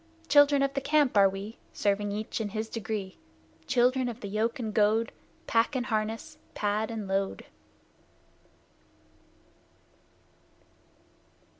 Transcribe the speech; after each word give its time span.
Children 0.29 0.63
of 0.63 0.73
the 0.73 0.81
Camp 0.81 1.15
are 1.15 1.29
we, 1.29 1.59
Serving 1.73 2.11
each 2.11 2.41
in 2.41 2.49
his 2.49 2.69
degree; 2.69 3.19
Children 3.67 4.09
of 4.09 4.21
the 4.21 4.27
yoke 4.27 4.57
and 4.57 4.73
goad, 4.73 5.11
Pack 5.45 5.75
and 5.75 5.85
harness, 5.85 6.39
pad 6.55 6.89
and 6.89 7.07
load! 7.07 7.45